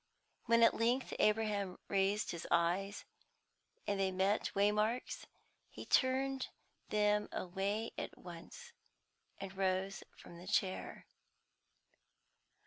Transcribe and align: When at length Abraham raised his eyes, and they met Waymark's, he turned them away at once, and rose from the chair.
When 0.45 0.63
at 0.63 0.73
length 0.73 1.13
Abraham 1.19 1.77
raised 1.87 2.31
his 2.31 2.47
eyes, 2.49 3.05
and 3.85 3.99
they 3.99 4.11
met 4.11 4.49
Waymark's, 4.55 5.27
he 5.69 5.85
turned 5.85 6.47
them 6.89 7.29
away 7.31 7.91
at 7.99 8.17
once, 8.17 8.73
and 9.39 9.55
rose 9.55 10.03
from 10.17 10.39
the 10.39 10.47
chair. 10.47 11.05